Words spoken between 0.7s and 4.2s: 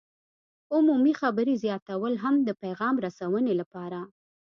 عمومي خبرې زیاتول هم د پیغام رسونې لپاره